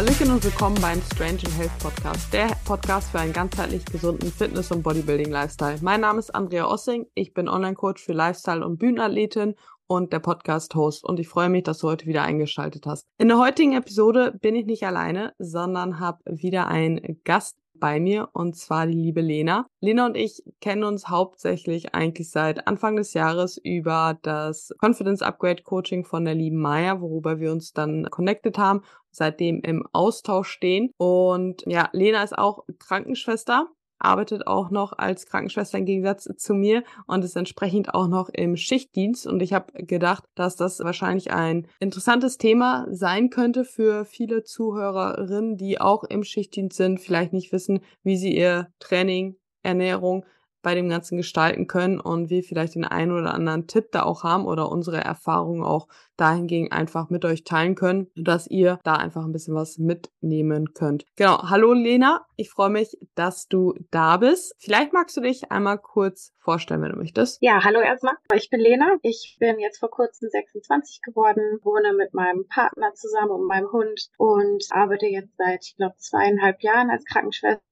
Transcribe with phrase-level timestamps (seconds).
[0.00, 4.72] Hallöchen und willkommen beim Strange and Health Podcast, der Podcast für einen ganzheitlich gesunden Fitness-
[4.72, 5.76] und Bodybuilding-Lifestyle.
[5.82, 9.56] Mein Name ist Andrea Ossing, ich bin Online-Coach für Lifestyle- und Bühnenathletin
[9.88, 13.04] und der Podcast-Host und ich freue mich, dass du heute wieder eingeschaltet hast.
[13.18, 18.28] In der heutigen Episode bin ich nicht alleine, sondern habe wieder einen Gast bei mir
[18.32, 19.66] und zwar die liebe Lena.
[19.80, 25.62] Lena und ich kennen uns hauptsächlich eigentlich seit Anfang des Jahres über das Confidence Upgrade
[25.62, 30.92] Coaching von der lieben Maya, worüber wir uns dann connected haben, seitdem im Austausch stehen.
[30.96, 33.68] Und ja, Lena ist auch Krankenschwester
[34.00, 38.56] arbeitet auch noch als Krankenschwester im Gegensatz zu mir und ist entsprechend auch noch im
[38.56, 39.26] Schichtdienst.
[39.26, 45.56] Und ich habe gedacht, dass das wahrscheinlich ein interessantes Thema sein könnte für viele Zuhörerinnen,
[45.56, 50.24] die auch im Schichtdienst sind, vielleicht nicht wissen, wie sie ihr Training, Ernährung
[50.62, 54.24] bei dem Ganzen gestalten können und wir vielleicht den einen oder anderen Tipp da auch
[54.24, 59.24] haben oder unsere Erfahrungen auch dahingegen einfach mit euch teilen können, dass ihr da einfach
[59.24, 61.06] ein bisschen was mitnehmen könnt.
[61.16, 61.38] Genau.
[61.48, 64.54] Hallo Lena, ich freue mich, dass du da bist.
[64.58, 67.38] Vielleicht magst du dich einmal kurz vorstellen, wenn du möchtest.
[67.40, 68.14] Ja, hallo erstmal.
[68.34, 68.96] Ich bin Lena.
[69.02, 74.08] Ich bin jetzt vor kurzem 26 geworden, wohne mit meinem Partner zusammen und meinem Hund
[74.18, 77.62] und arbeite jetzt seit, ich glaube, zweieinhalb Jahren als Krankenschwester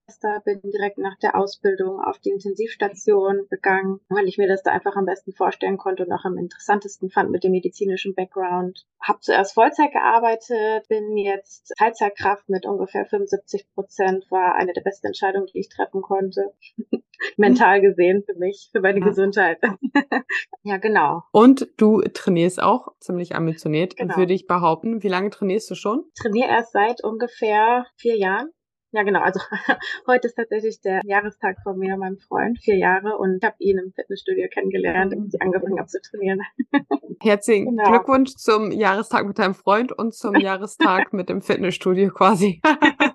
[0.45, 4.97] bin direkt nach der Ausbildung auf die Intensivstation gegangen, weil ich mir das da einfach
[4.97, 8.85] am besten vorstellen konnte und auch am interessantesten fand mit dem medizinischen Background Background.
[9.01, 15.09] Habe zuerst Vollzeit gearbeitet, bin jetzt Teilzeitkraft mit ungefähr 75 Prozent, war eine der besten
[15.09, 16.53] Entscheidungen, die ich treffen konnte.
[17.37, 19.07] Mental gesehen für mich, für meine ja.
[19.07, 19.59] Gesundheit.
[20.63, 21.23] ja, genau.
[21.33, 24.17] Und du trainierst auch ziemlich ambitioniert, genau.
[24.17, 25.03] würde ich behaupten.
[25.03, 26.05] Wie lange trainierst du schon?
[26.15, 28.51] Ich trainiere erst seit ungefähr vier Jahren.
[28.93, 29.21] Ja, genau.
[29.21, 29.41] Also
[30.07, 33.57] heute ist tatsächlich der Jahrestag von mir und meinem Freund, vier Jahre, und ich habe
[33.59, 36.41] ihn im Fitnessstudio kennengelernt, als ich angefangen habe zu trainieren.
[37.21, 37.91] Herzlichen genau.
[37.91, 42.63] Glückwunsch zum Jahrestag mit deinem Freund und zum Jahrestag mit dem Fitnessstudio quasi.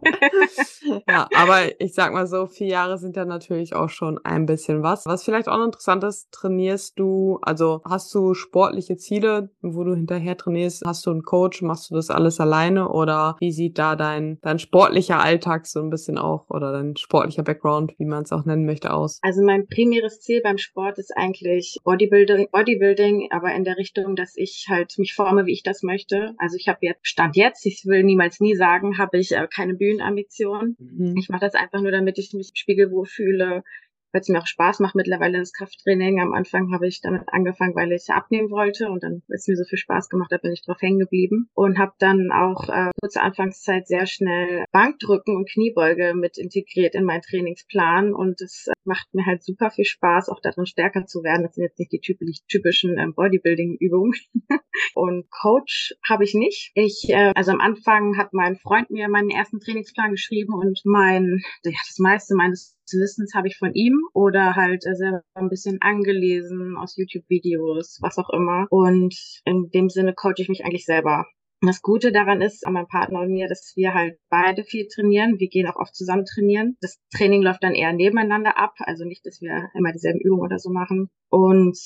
[1.07, 4.83] ja, aber ich sag mal so, vier Jahre sind ja natürlich auch schon ein bisschen
[4.83, 5.05] was.
[5.05, 9.95] Was vielleicht auch noch interessant ist, trainierst du, also hast du sportliche Ziele, wo du
[9.95, 10.83] hinterher trainierst?
[10.85, 11.61] Hast du einen Coach?
[11.61, 15.89] Machst du das alles alleine oder wie sieht da dein, dein sportlicher Alltag so ein
[15.89, 19.19] bisschen auch oder dein sportlicher Background, wie man es auch nennen möchte, aus?
[19.21, 24.33] Also mein primäres Ziel beim Sport ist eigentlich Bodybuilding, Bodybuilding, aber in der Richtung, dass
[24.35, 26.33] ich halt mich forme, wie ich das möchte.
[26.37, 29.73] Also ich habe jetzt Stand jetzt, ich will niemals nie sagen, habe ich äh, keine
[29.93, 30.75] Bühnenambition.
[30.79, 31.15] Mhm.
[31.17, 33.63] Ich mache das einfach nur, damit ich mich spiegelwohl fühle,
[34.13, 36.21] weil es mir auch Spaß macht mittlerweile das Krafttraining.
[36.21, 39.57] Am Anfang habe ich damit angefangen, weil ich abnehmen wollte und dann, weil es mir
[39.57, 42.91] so viel Spaß gemacht hat, bin ich drauf hängen geblieben und habe dann auch äh,
[43.01, 48.73] kurze Anfangszeit sehr schnell Bankdrücken und Kniebeuge mit integriert in meinen Trainingsplan und es äh,
[48.85, 51.43] macht mir halt super viel Spaß, auch darin stärker zu werden.
[51.43, 52.01] Das sind jetzt nicht die
[52.47, 54.13] typischen ähm, Bodybuilding-Übungen.
[54.93, 56.71] und Coach habe ich nicht.
[56.75, 61.41] Ich, äh, also am Anfang hat mein Freund mir meinen ersten Trainingsplan geschrieben und mein,
[61.63, 65.79] ja, das meiste meines Wissens habe ich von ihm oder halt äh, selber ein bisschen
[65.81, 68.67] angelesen aus YouTube-Videos, was auch immer.
[68.69, 71.25] Und in dem Sinne coache ich mich eigentlich selber.
[71.65, 75.39] Das Gute daran ist, an meinem Partner und mir, dass wir halt beide viel trainieren.
[75.39, 76.77] Wir gehen auch oft zusammen trainieren.
[76.81, 80.59] Das Training läuft dann eher nebeneinander ab, also nicht, dass wir immer dieselben Übungen oder
[80.59, 81.09] so machen.
[81.33, 81.79] Und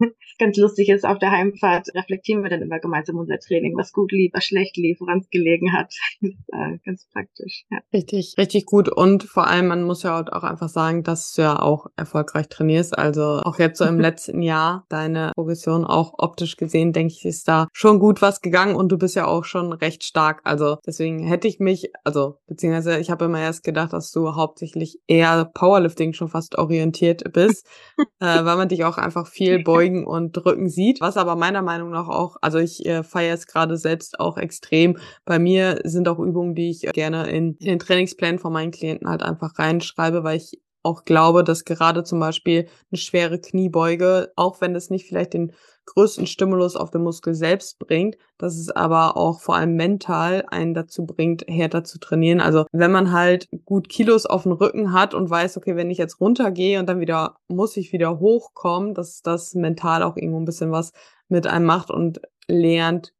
[0.38, 4.12] ganz lustig ist, auf der Heimfahrt reflektieren wir dann immer gemeinsam unser Training, was gut
[4.12, 5.94] lief, was schlecht lief, woran es gelegen hat.
[6.20, 7.64] äh, ganz praktisch.
[7.70, 7.78] Ja.
[7.94, 8.90] Richtig, richtig gut.
[8.90, 12.98] Und vor allem, man muss ja auch einfach sagen, dass du ja auch erfolgreich trainierst.
[12.98, 17.48] Also auch jetzt so im letzten Jahr deine Progression auch optisch gesehen, denke ich, ist
[17.48, 20.40] da schon gut was gegangen und du bist ja auch schon recht stark.
[20.44, 24.98] Also deswegen hätte ich mich, also beziehungsweise ich habe immer erst gedacht, dass du hauptsächlich
[25.06, 27.66] eher Powerlifting schon fast orientiert bist,
[28.20, 31.62] äh, weil man dich auch auch einfach viel Beugen und Drücken sieht, was aber meiner
[31.62, 34.98] Meinung nach auch, also ich äh, feiere es gerade selbst auch extrem.
[35.24, 39.08] Bei mir sind auch Übungen, die ich gerne in, in den Trainingsplänen von meinen Klienten
[39.08, 44.60] halt einfach reinschreibe, weil ich auch glaube, dass gerade zum Beispiel eine schwere Kniebeuge, auch
[44.60, 45.52] wenn es nicht vielleicht den
[45.94, 50.74] größten Stimulus auf den Muskel selbst bringt, dass es aber auch vor allem mental einen
[50.74, 52.40] dazu bringt, härter zu trainieren.
[52.40, 55.98] Also wenn man halt gut Kilos auf dem Rücken hat und weiß, okay, wenn ich
[55.98, 60.44] jetzt runtergehe und dann wieder muss ich wieder hochkommen, dass das mental auch irgendwo ein
[60.44, 60.92] bisschen was
[61.28, 63.12] mit einem macht und lernt,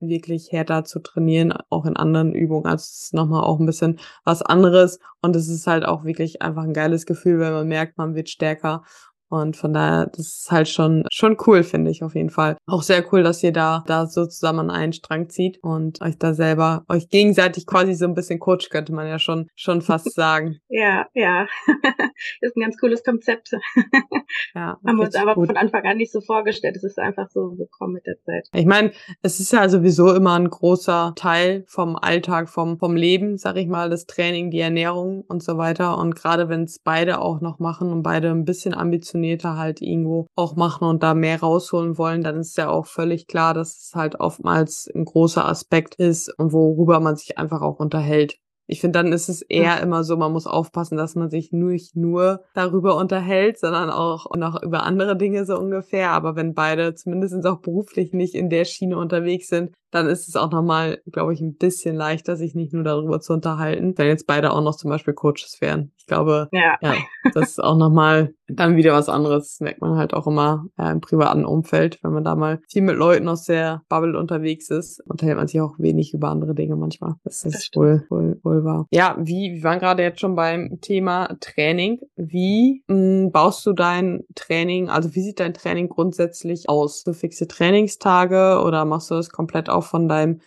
[0.00, 2.66] wirklich härter zu trainieren, auch in anderen Übungen.
[2.66, 6.42] Also es ist nochmal auch ein bisschen was anderes und es ist halt auch wirklich
[6.42, 8.82] einfach ein geiles Gefühl, wenn man merkt, man wird stärker
[9.30, 12.56] Und von daher, das ist halt schon, schon cool, finde ich auf jeden Fall.
[12.66, 16.18] Auch sehr cool, dass ihr da, da so zusammen an einen Strang zieht und euch
[16.18, 20.12] da selber, euch gegenseitig quasi so ein bisschen coach, könnte man ja schon, schon fast
[20.14, 20.58] sagen.
[20.68, 21.46] ja, ja.
[22.40, 23.52] ist ein ganz cooles Konzept.
[24.54, 24.78] ja.
[24.84, 25.46] Haben wir uns aber gut.
[25.46, 26.74] von Anfang an nicht so vorgestellt.
[26.74, 28.48] Es ist einfach so gekommen mit der Zeit.
[28.52, 28.90] Ich meine,
[29.22, 33.68] es ist ja sowieso immer ein großer Teil vom Alltag, vom, vom Leben, sag ich
[33.68, 35.98] mal, das Training, die Ernährung und so weiter.
[35.98, 39.82] Und gerade wenn es beide auch noch machen und beide ein bisschen ambitioniert Ambitionierter halt
[39.82, 43.76] irgendwo auch machen und da mehr rausholen wollen, dann ist ja auch völlig klar, dass
[43.76, 48.36] es halt oftmals ein großer Aspekt ist und worüber man sich einfach auch unterhält.
[48.66, 51.96] Ich finde, dann ist es eher immer so, man muss aufpassen, dass man sich nicht
[51.96, 56.12] nur darüber unterhält, sondern auch noch über andere Dinge so ungefähr.
[56.12, 60.36] Aber wenn beide zumindest auch beruflich nicht in der Schiene unterwegs sind, dann ist es
[60.36, 64.26] auch nochmal, glaube ich, ein bisschen leichter, sich nicht nur darüber zu unterhalten, wenn jetzt
[64.26, 65.92] beide auch noch zum Beispiel Coaches wären.
[65.98, 66.94] Ich glaube, ja, ja
[67.34, 69.48] das ist auch nochmal dann wieder was anderes.
[69.48, 72.82] Das merkt man halt auch immer ja, im privaten Umfeld, wenn man da mal viel
[72.82, 76.76] mit Leuten aus der Bubble unterwegs ist, unterhält man sich auch wenig über andere Dinge
[76.76, 77.14] manchmal.
[77.24, 78.86] Das ist das wohl, wohl, wohl wahr.
[78.90, 82.00] Ja, wie, wir waren gerade jetzt schon beim Thema Training.
[82.16, 87.04] Wie mh, hm, baust du dein Training, also wie sieht dein Training grundsätzlich aus?
[87.04, 90.40] Du fixe Trainingstage oder machst du das komplett auf auch von deinem,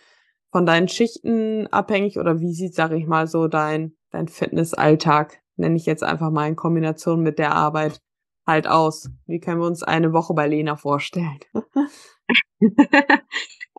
[0.50, 5.76] von deinen Schichten abhängig oder wie sieht, sag ich mal, so dein, dein Fitnessalltag, nenne
[5.76, 8.00] ich jetzt einfach mal in Kombination mit der Arbeit
[8.46, 9.10] halt aus?
[9.26, 11.40] Wie können wir uns eine Woche bei Lena vorstellen?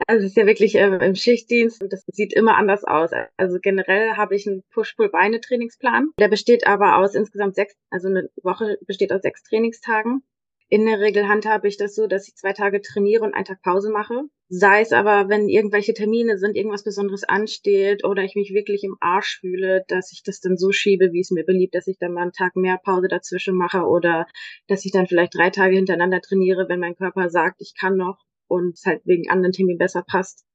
[0.07, 3.12] Also es ist ja wirklich äh, im Schichtdienst und das sieht immer anders aus.
[3.38, 6.10] Also generell habe ich einen Push-Pull-Beine-Trainingsplan.
[6.19, 10.22] Der besteht aber aus insgesamt sechs, also eine Woche besteht aus sechs Trainingstagen.
[10.75, 13.62] In der Regel handhabe ich das so, dass ich zwei Tage trainiere und einen Tag
[13.62, 14.24] Pause mache.
[14.50, 18.98] Sei es aber, wenn irgendwelche Termine sind, irgendwas Besonderes ansteht oder ich mich wirklich im
[19.00, 22.12] Arsch fühle, dass ich das dann so schiebe, wie es mir beliebt, dass ich dann
[22.12, 24.27] mal einen Tag mehr Pause dazwischen mache oder
[24.68, 28.18] dass ich dann vielleicht drei Tage hintereinander trainiere, wenn mein Körper sagt, ich kann noch
[28.50, 30.45] und es halt wegen anderen Terminen besser passt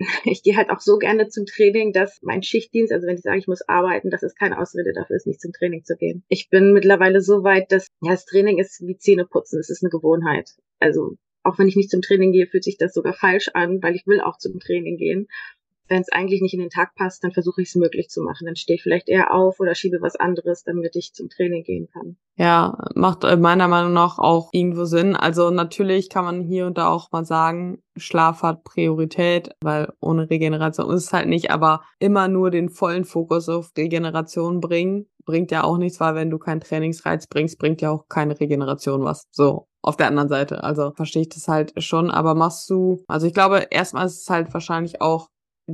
[0.24, 3.38] ich gehe halt auch so gerne zum Training, dass mein Schichtdienst, also wenn ich sage,
[3.38, 6.24] ich muss arbeiten, das ist keine Ausrede dafür, ist nicht zum Training zu gehen.
[6.28, 9.82] Ich bin mittlerweile so weit, dass ja, das Training ist wie Zähne putzen, es ist
[9.82, 10.50] eine Gewohnheit.
[10.78, 13.94] Also auch wenn ich nicht zum Training gehe, fühlt sich das sogar falsch an, weil
[13.94, 15.28] ich will auch zum Training gehen
[15.90, 18.46] wenn es eigentlich nicht in den Tag passt, dann versuche ich es möglich zu machen.
[18.46, 21.88] Dann stehe ich vielleicht eher auf oder schiebe was anderes, damit ich zum Training gehen
[21.92, 22.16] kann.
[22.36, 25.16] Ja, macht äh, meiner Meinung nach auch irgendwo Sinn.
[25.16, 30.30] Also natürlich kann man hier und da auch mal sagen, Schlaf hat Priorität, weil ohne
[30.30, 35.50] Regeneration ist es halt nicht, aber immer nur den vollen Fokus auf Regeneration bringen, bringt
[35.50, 39.24] ja auch nichts, weil wenn du keinen Trainingsreiz bringst, bringt ja auch keine Regeneration was.
[39.32, 40.62] So, auf der anderen Seite.
[40.62, 44.30] Also verstehe ich das halt schon, aber machst du, also ich glaube, erstmal ist es
[44.30, 45.28] halt wahrscheinlich auch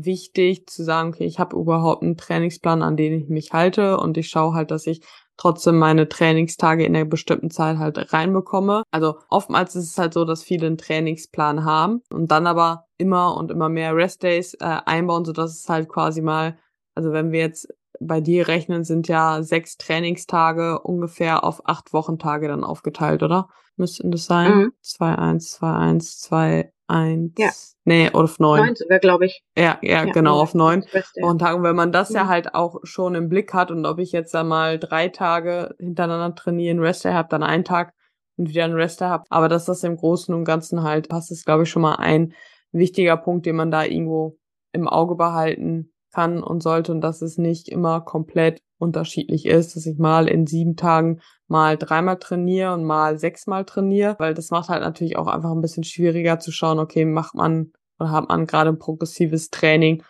[0.05, 4.17] wichtig zu sagen, okay, ich habe überhaupt einen Trainingsplan, an den ich mich halte und
[4.17, 5.01] ich schaue halt, dass ich
[5.37, 8.83] trotzdem meine Trainingstage in einer bestimmten Zeit halt reinbekomme.
[8.91, 13.37] Also oftmals ist es halt so, dass viele einen Trainingsplan haben und dann aber immer
[13.37, 16.59] und immer mehr Restdays äh, einbauen, sodass es halt quasi mal,
[16.95, 17.69] also wenn wir jetzt
[18.01, 23.49] bei dir rechnen, sind ja sechs Trainingstage ungefähr auf acht Wochentage dann aufgeteilt, oder?
[23.77, 24.71] Müssten das sein?
[24.83, 26.76] 2-1, 2-1, 2, eins.
[27.37, 27.51] Ja.
[27.85, 28.61] Nee, oder auf neun.
[28.61, 29.43] Neun sogar, glaube ich.
[29.57, 30.85] Ja, ja, ja, genau, auf neun
[31.21, 31.63] Wochentagen.
[31.63, 32.17] Wenn man das mhm.
[32.17, 35.75] ja halt auch schon im Blick hat und ob ich jetzt da mal drei Tage
[35.79, 37.93] hintereinander trainieren, Rester habe, dann einen Tag
[38.37, 39.25] und wieder einen Rester habe.
[39.31, 42.35] Aber dass das im Großen und Ganzen halt passt, ist, glaube ich, schon mal ein
[42.73, 44.37] wichtiger Punkt, den man da irgendwo
[44.73, 49.87] im Auge behalten kann und sollte und dass es nicht immer komplett unterschiedlich ist, dass
[49.87, 54.69] ich mal in sieben Tagen mal dreimal trainiere und mal sechsmal trainiere, weil das macht
[54.69, 58.47] halt natürlich auch einfach ein bisschen schwieriger zu schauen, okay, macht man oder hat man
[58.47, 60.03] gerade ein progressives Training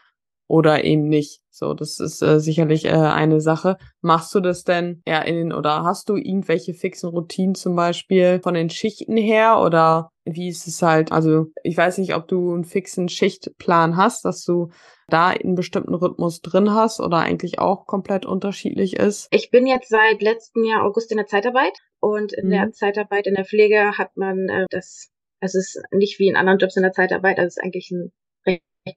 [0.49, 1.41] oder eben nicht.
[1.51, 3.79] So, das ist äh, sicherlich äh, eine Sache.
[4.03, 8.55] Machst du das denn eher in oder hast du irgendwelche fixen Routinen zum Beispiel von
[8.55, 11.13] den Schichten her oder wie ist es halt?
[11.13, 14.71] Also ich weiß nicht, ob du einen fixen Schichtplan hast, dass du
[15.09, 19.29] da einen bestimmten Rhythmus drin hast oder eigentlich auch komplett unterschiedlich ist?
[19.31, 22.51] Ich bin jetzt seit letztem Jahr August in der Zeitarbeit und in mhm.
[22.51, 25.11] der Zeitarbeit in der Pflege hat man äh, das,
[25.41, 27.91] also es ist nicht wie in anderen Jobs in der Zeitarbeit, also es ist eigentlich
[27.91, 28.13] ein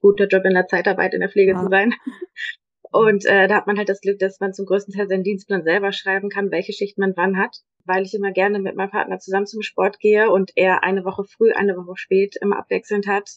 [0.00, 1.62] guter Job in der Zeitarbeit in der Pflege ja.
[1.62, 1.94] zu sein.
[2.92, 5.62] Und äh, da hat man halt das Glück, dass man zum größten Teil seinen Dienstplan
[5.62, 9.18] selber schreiben kann, welche Schicht man wann hat weil ich immer gerne mit meinem Partner
[9.18, 13.28] zusammen zum Sport gehe und er eine Woche früh, eine Woche spät immer abwechselnd hat,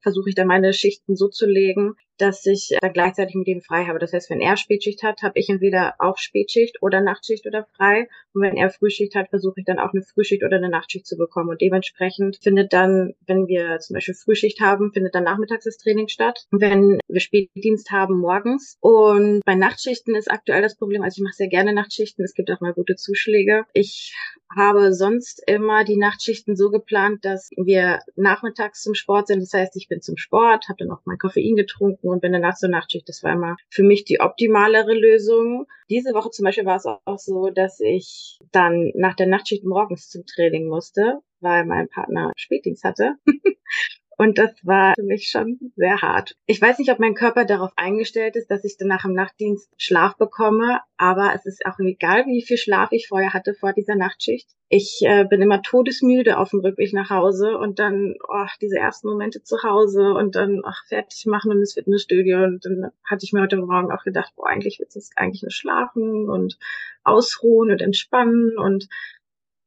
[0.00, 3.84] versuche ich dann meine Schichten so zu legen, dass ich dann gleichzeitig mit ihm frei
[3.84, 3.98] habe.
[3.98, 8.08] Das heißt, wenn er Spätschicht hat, habe ich entweder auch Spätschicht oder Nachtschicht oder frei.
[8.32, 11.16] Und wenn er Frühschicht hat, versuche ich dann auch eine Frühschicht oder eine Nachtschicht zu
[11.16, 11.50] bekommen.
[11.50, 16.08] Und dementsprechend findet dann, wenn wir zum Beispiel Frühschicht haben, findet dann nachmittags das Training
[16.08, 16.46] statt.
[16.50, 18.76] Wenn wir Spätdienst haben, morgens.
[18.80, 22.24] Und bei Nachtschichten ist aktuell das Problem, also ich mache sehr gerne Nachtschichten.
[22.24, 23.64] Es gibt auch mal gute Zuschläge.
[23.72, 24.14] Ich
[24.56, 29.40] habe sonst immer die Nachtschichten so geplant, dass wir nachmittags zum Sport sind.
[29.40, 32.54] Das heißt, ich bin zum Sport, habe dann auch mein Koffein getrunken und bin danach
[32.54, 33.08] zur Nachtschicht.
[33.08, 35.66] Das war immer für mich die optimalere Lösung.
[35.90, 40.08] Diese Woche zum Beispiel war es auch so, dass ich dann nach der Nachtschicht morgens
[40.08, 43.14] zum Training musste, weil mein Partner Spätdienst hatte.
[44.18, 46.36] Und das war für mich schon sehr hart.
[46.46, 50.16] Ich weiß nicht, ob mein Körper darauf eingestellt ist, dass ich danach im Nachtdienst Schlaf
[50.16, 54.48] bekomme, aber es ist auch egal, wie viel Schlaf ich vorher hatte vor dieser Nachtschicht.
[54.68, 59.08] Ich äh, bin immer todesmüde auf dem Rückweg nach Hause und dann oh, diese ersten
[59.08, 62.44] Momente zu Hause und dann ach, fertig machen und ins Fitnessstudio.
[62.44, 65.42] Und dann hatte ich mir heute Morgen auch gedacht, boah, eigentlich willst du jetzt eigentlich
[65.42, 66.58] nur schlafen und
[67.04, 68.88] ausruhen und entspannen und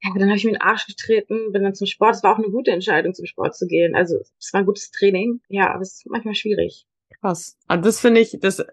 [0.02, 2.16] ja, dann habe ich mir den Arsch getreten, bin dann zum Sport.
[2.16, 3.96] Es war auch eine gute Entscheidung, zum Sport zu gehen.
[3.96, 5.42] Also es war ein gutes Training.
[5.50, 6.86] Ja, aber es ist manchmal schwierig.
[7.20, 7.58] Krass.
[7.68, 8.64] Also das finde ich, das,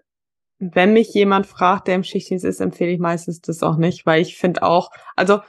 [0.59, 4.21] wenn mich jemand fragt, der im Schichtdienst ist, empfehle ich meistens das auch nicht, weil
[4.21, 5.39] ich finde auch, also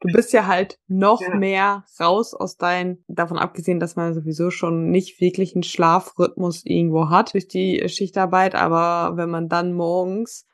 [0.00, 1.34] du bist ja halt noch ja.
[1.34, 7.10] mehr raus aus deinen, davon abgesehen, dass man sowieso schon nicht wirklich einen Schlafrhythmus irgendwo
[7.10, 10.46] hat durch die Schichtarbeit, aber wenn man dann morgens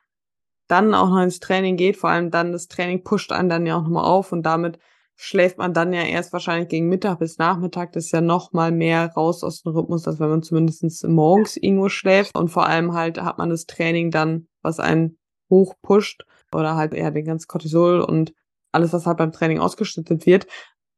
[0.71, 3.77] dann auch noch ins Training geht, vor allem dann das Training pusht einen dann ja
[3.77, 4.79] auch nochmal auf und damit
[5.23, 7.93] schläft man dann ja erst wahrscheinlich gegen Mittag bis Nachmittag.
[7.93, 11.59] Das ist ja noch mal mehr raus aus dem Rhythmus, als wenn man zumindest morgens
[11.59, 12.35] irgendwo schläft.
[12.35, 15.19] Und vor allem halt hat man das Training dann, was einen
[15.51, 16.25] hochpusht
[16.55, 18.33] oder halt eher den ganzen Cortisol und
[18.73, 20.47] alles, was halt beim Training ausgeschüttet wird,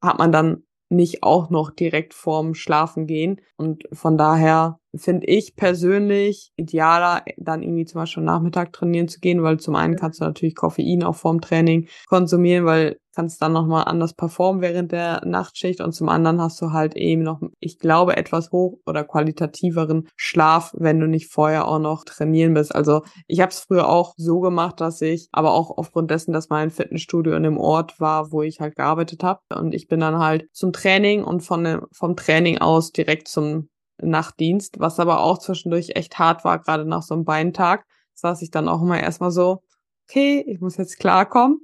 [0.01, 3.41] hat man dann nicht auch noch direkt vorm Schlafen gehen.
[3.57, 9.43] Und von daher finde ich persönlich idealer, dann irgendwie zum Beispiel Nachmittag trainieren zu gehen,
[9.43, 13.85] weil zum einen kannst du natürlich Koffein auch vorm Training konsumieren, weil kannst dann nochmal
[13.85, 15.81] anders performen während der Nachtschicht.
[15.81, 20.73] Und zum anderen hast du halt eben noch, ich glaube, etwas hoch oder qualitativeren Schlaf,
[20.77, 22.75] wenn du nicht vorher auch noch trainieren bist.
[22.75, 26.49] Also ich habe es früher auch so gemacht, dass ich, aber auch aufgrund dessen, dass
[26.49, 30.19] mein Fitnessstudio in dem Ort war, wo ich halt gearbeitet habe und ich bin dann
[30.19, 33.69] halt zum Training und von vom Training aus direkt zum
[34.01, 38.51] Nachtdienst, was aber auch zwischendurch echt hart war, gerade nach so einem Beintag, saß ich
[38.51, 39.63] dann auch immer erstmal so,
[40.09, 41.61] okay, ich muss jetzt klarkommen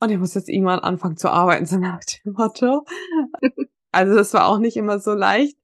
[0.00, 2.84] und ich muss jetzt irgendwann anfangen zu arbeiten, so nach dem Motto.
[3.92, 5.56] Also das war auch nicht immer so leicht,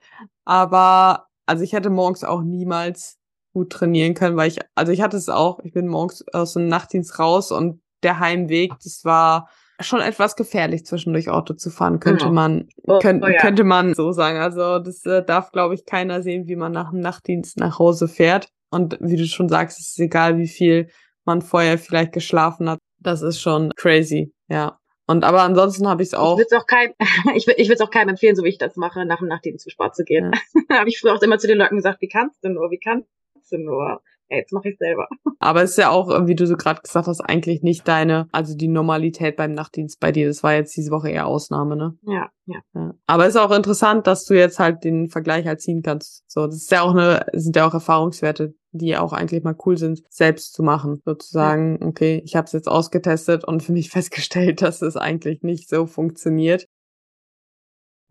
[0.45, 3.19] aber also ich hätte morgens auch niemals
[3.53, 6.69] gut trainieren können, weil ich, also ich hatte es auch, ich bin morgens aus dem
[6.69, 9.51] Nachtdienst raus und der Heimweg, das war
[9.83, 12.35] schon etwas gefährlich zwischendurch Auto zu fahren, könnte mhm.
[12.35, 13.41] man oh, könnt, oh, ja.
[13.41, 14.39] könnte man so sagen.
[14.39, 18.09] Also das äh, darf glaube ich keiner sehen, wie man nach dem Nachtdienst nach Hause
[18.09, 20.89] fährt und wie du schon sagst, es ist egal, wie viel
[21.25, 22.79] man vorher vielleicht geschlafen hat.
[22.99, 24.79] Das ist schon crazy, ja.
[25.07, 26.39] Und aber ansonsten habe ich es auch.
[26.39, 26.95] Ich würde es auch kein,
[27.35, 29.71] ich ich würde auch keinem empfehlen, so wie ich das mache, nach dem Nachtdienst zum
[29.71, 30.33] Sport zu gehen.
[30.71, 30.79] Ja.
[30.79, 33.09] habe ich früher auch immer zu den Leuten gesagt, wie kannst du nur, wie kannst
[33.51, 34.01] du nur?
[34.33, 35.09] Ja, jetzt mache ich selber.
[35.39, 38.57] Aber es ist ja auch, wie du so gerade gesagt hast, eigentlich nicht deine, also
[38.57, 40.27] die Normalität beim Nachtdienst bei dir.
[40.27, 41.99] Das war jetzt diese Woche eher Ausnahme, ne?
[42.03, 42.61] Ja, ja.
[42.75, 42.95] ja.
[43.07, 46.25] Aber es ist auch interessant, dass du jetzt halt den Vergleich halt ziehen kannst.
[46.31, 49.77] So, das ist ja auch eine, sind ja auch Erfahrungswerte, die auch eigentlich mal cool
[49.77, 51.03] sind, selbst zu machen.
[51.05, 55.69] Sozusagen, okay, ich habe es jetzt ausgetestet und für mich festgestellt, dass es eigentlich nicht
[55.69, 56.67] so funktioniert.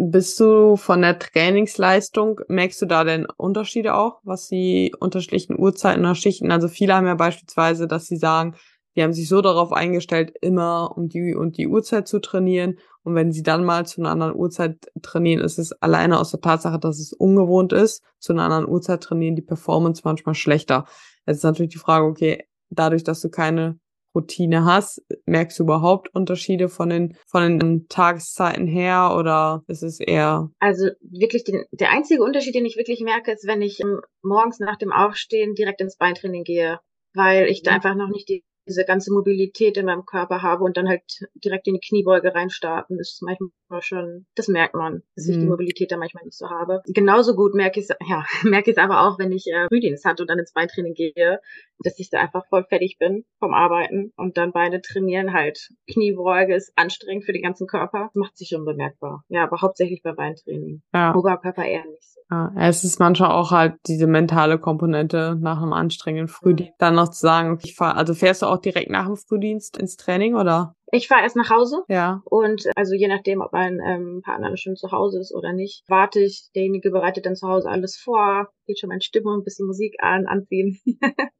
[0.03, 6.03] Bist du von der Trainingsleistung, merkst du da denn Unterschiede auch, was die unterschiedlichen Uhrzeiten
[6.03, 6.51] oder Schichten?
[6.51, 8.55] Also viele haben ja beispielsweise, dass sie sagen,
[8.95, 12.79] die haben sich so darauf eingestellt, immer um die und die Uhrzeit zu trainieren.
[13.03, 16.41] Und wenn sie dann mal zu einer anderen Uhrzeit trainieren, ist es alleine aus der
[16.41, 20.85] Tatsache, dass es ungewohnt ist, zu einer anderen Uhrzeit trainieren, die Performance manchmal schlechter.
[21.27, 23.77] Jetzt ist natürlich die Frage, okay, dadurch, dass du keine
[24.15, 29.99] Routine hast, merkst du überhaupt Unterschiede von den, von den Tageszeiten her oder ist es
[29.99, 30.49] eher?
[30.59, 33.79] Also wirklich den, der einzige Unterschied, den ich wirklich merke, ist, wenn ich
[34.21, 36.79] morgens nach dem Aufstehen direkt ins Beintraining gehe,
[37.13, 37.75] weil ich da mhm.
[37.75, 41.03] einfach noch nicht die diese ganze Mobilität in meinem Körper habe und dann halt
[41.35, 45.49] direkt in die Kniebeuge reinstarten, ist manchmal schon, das merkt man, dass ich die mhm.
[45.49, 46.81] Mobilität da manchmal nicht so habe.
[46.85, 50.05] Genauso gut merke ich es, ja, merke ich es aber auch, wenn ich äh, Frühdienst
[50.05, 51.39] hatte und dann ins Beintraining gehe,
[51.79, 55.69] dass ich da einfach voll fertig bin vom Arbeiten und dann Beine trainieren halt.
[55.91, 59.23] Kniebeuge ist anstrengend für den ganzen Körper, das macht sich schon bemerkbar.
[59.29, 60.81] Ja, aber hauptsächlich bei Beintraining.
[60.93, 61.15] Ja.
[61.15, 62.20] Oberkörper eher nicht so.
[62.31, 67.09] Ja, es ist manchmal auch halt diese mentale Komponente nach einem anstrengenden Frühdienst, dann noch
[67.09, 70.73] zu sagen, ich fahr, also fährst du auch direkt nach dem Frühdienst ins Training oder?
[70.93, 71.83] Ich fahre erst nach Hause.
[71.89, 72.21] Ja.
[72.23, 76.21] Und also je nachdem, ob mein ähm, Partner schon zu Hause ist oder nicht, warte
[76.21, 79.95] ich, derjenige bereitet dann zu Hause alles vor, geht schon meine Stimme, ein bisschen Musik
[79.99, 80.79] an, anziehen.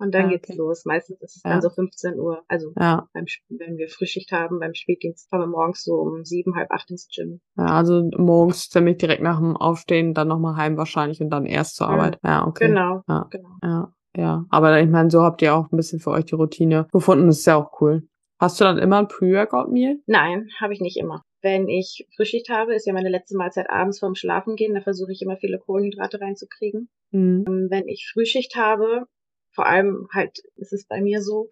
[0.00, 0.84] Und dann ja, geht's los.
[0.86, 1.50] Meistens ist es ja.
[1.50, 2.42] dann so 15 Uhr.
[2.48, 3.06] Also ja.
[3.12, 6.90] beim, wenn wir Frühschicht haben, beim Spätdienst fahren wir morgens so um sieben, halb acht
[6.90, 7.40] ins Gym.
[7.56, 11.76] Ja, also morgens ziemlich direkt nach dem Aufstehen, dann nochmal heim wahrscheinlich und dann erst
[11.76, 12.18] zur Arbeit.
[12.24, 12.68] Ja, okay.
[12.68, 13.02] Genau.
[13.06, 13.28] Ja.
[13.30, 13.56] genau.
[13.62, 13.94] Ja.
[14.16, 17.28] Ja, aber ich meine, so habt ihr auch ein bisschen für euch die Routine gefunden.
[17.28, 18.08] Das ist ja auch cool.
[18.40, 19.98] Hast du dann immer ein Pre-Workout-Meal?
[20.06, 21.22] Nein, habe ich nicht immer.
[21.42, 24.74] Wenn ich Frühschicht habe, ist ja meine letzte Mahlzeit abends vorm Schlafen gehen.
[24.74, 26.88] Da versuche ich immer viele Kohlenhydrate reinzukriegen.
[27.12, 27.68] Mhm.
[27.70, 29.06] Wenn ich Frühschicht habe,
[29.52, 31.48] vor allem halt ist es bei mir so,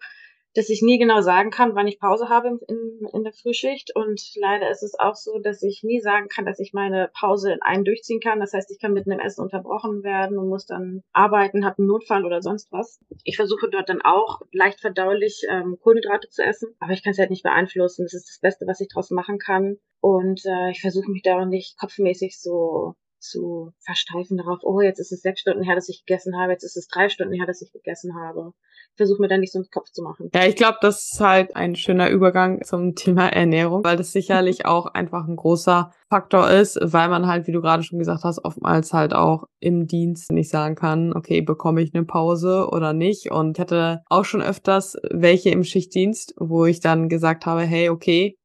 [0.55, 3.95] dass ich nie genau sagen kann, wann ich Pause habe in, in der Frühschicht.
[3.95, 7.53] Und leider ist es auch so, dass ich nie sagen kann, dass ich meine Pause
[7.53, 8.39] in einen durchziehen kann.
[8.39, 11.87] Das heißt, ich kann mitten im Essen unterbrochen werden und muss dann arbeiten, habe einen
[11.87, 12.99] Notfall oder sonst was.
[13.23, 17.19] Ich versuche dort dann auch leicht verdaulich ähm, Kohlenhydrate zu essen, aber ich kann es
[17.19, 18.05] halt nicht beeinflussen.
[18.05, 19.77] Das ist das Beste, was ich daraus machen kann.
[20.01, 24.99] Und äh, ich versuche mich da auch nicht kopfmäßig so zu versteifen darauf, oh, jetzt
[24.99, 27.45] ist es sechs Stunden her, dass ich gegessen habe, jetzt ist es drei Stunden her,
[27.45, 28.53] dass ich gegessen habe.
[28.91, 30.29] Ich versuche mir da nicht so einen Kopf zu machen.
[30.33, 34.65] Ja, ich glaube, das ist halt ein schöner Übergang zum Thema Ernährung, weil das sicherlich
[34.65, 38.43] auch einfach ein großer Faktor ist, weil man halt, wie du gerade schon gesagt hast,
[38.43, 43.31] oftmals halt auch im Dienst nicht sagen kann, okay, bekomme ich eine Pause oder nicht.
[43.31, 47.89] Und ich hatte auch schon öfters welche im Schichtdienst, wo ich dann gesagt habe, hey,
[47.89, 48.37] okay,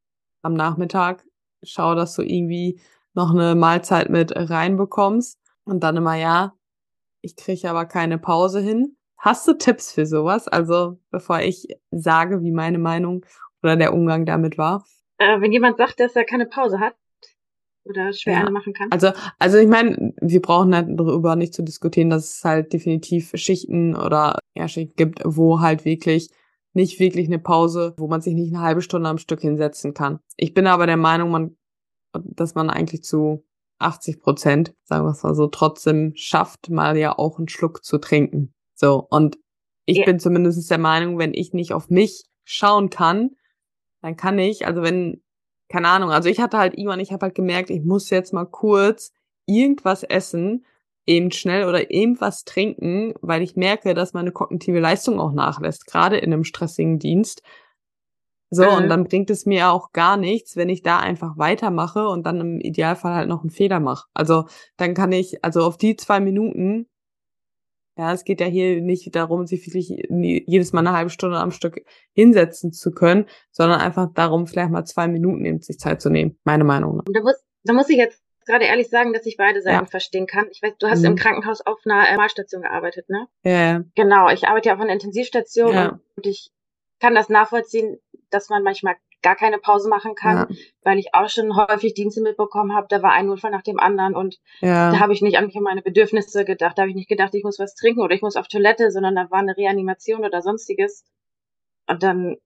[0.42, 1.24] am Nachmittag
[1.62, 2.80] schau, dass du irgendwie
[3.14, 6.54] noch eine Mahlzeit mit reinbekommst und dann immer, ja,
[7.20, 8.96] ich kriege aber keine Pause hin.
[9.16, 10.48] Hast du Tipps für sowas?
[10.48, 13.24] Also, bevor ich sage, wie meine Meinung
[13.62, 14.84] oder der Umgang damit war.
[15.18, 16.94] Äh, wenn jemand sagt, dass er keine Pause hat
[17.84, 18.50] oder schwer ja.
[18.50, 18.90] machen kann.
[18.90, 23.32] Also, also ich meine, wir brauchen halt darüber nicht zu diskutieren, dass es halt definitiv
[23.34, 26.30] Schichten oder ja, Schichten gibt, wo halt wirklich
[26.74, 30.18] nicht wirklich eine Pause, wo man sich nicht eine halbe Stunde am Stück hinsetzen kann.
[30.36, 31.56] Ich bin aber der Meinung, man
[32.24, 33.44] dass man eigentlich zu
[33.78, 37.98] 80 Prozent, sagen wir es mal so, trotzdem schafft, mal ja auch einen Schluck zu
[37.98, 38.54] trinken.
[38.74, 39.38] So, und
[39.86, 40.04] ich ja.
[40.04, 43.30] bin zumindest der Meinung, wenn ich nicht auf mich schauen kann,
[44.02, 45.22] dann kann ich, also wenn,
[45.68, 48.46] keine Ahnung, also ich hatte halt irgendwann, ich habe halt gemerkt, ich muss jetzt mal
[48.46, 49.12] kurz
[49.46, 50.64] irgendwas essen,
[51.06, 56.16] eben schnell oder irgendwas trinken, weil ich merke, dass meine kognitive Leistung auch nachlässt, gerade
[56.16, 57.42] in einem stressigen Dienst.
[58.54, 58.76] So, mhm.
[58.76, 62.40] und dann bringt es mir auch gar nichts, wenn ich da einfach weitermache und dann
[62.40, 64.06] im Idealfall halt noch einen Fehler mache.
[64.14, 64.44] Also
[64.76, 66.86] dann kann ich, also auf die zwei Minuten,
[67.96, 71.52] ja, es geht ja hier nicht darum, sich wirklich jedes Mal eine halbe Stunde am
[71.52, 76.10] Stück hinsetzen zu können, sondern einfach darum, vielleicht mal zwei Minuten eben sich Zeit zu
[76.10, 76.38] nehmen.
[76.44, 77.02] Meine Meinung.
[77.12, 79.90] Da muss, da muss ich jetzt gerade ehrlich sagen, dass ich beide Seiten ja.
[79.90, 80.46] verstehen kann.
[80.50, 81.06] Ich weiß, du hast mhm.
[81.06, 83.26] im Krankenhaus auf einer äh, Malstation gearbeitet, ne?
[83.42, 83.52] Ja.
[83.52, 83.84] ja.
[83.94, 86.00] Genau, ich arbeite ja auf einer Intensivstation ja.
[86.16, 86.50] und ich
[87.00, 87.98] kann das nachvollziehen,
[88.34, 90.56] dass man manchmal gar keine Pause machen kann, ja.
[90.82, 94.14] weil ich auch schon häufig Dienste mitbekommen habe, da war ein Notfall nach dem anderen
[94.14, 94.90] und ja.
[94.90, 97.58] da habe ich nicht an meine Bedürfnisse gedacht, da habe ich nicht gedacht, ich muss
[97.58, 101.04] was trinken oder ich muss auf Toilette, sondern da war eine Reanimation oder sonstiges
[101.86, 102.36] und dann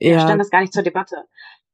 [0.00, 0.20] ja.
[0.20, 1.24] stand das gar nicht zur Debatte.